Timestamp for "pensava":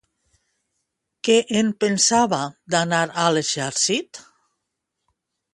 1.85-2.41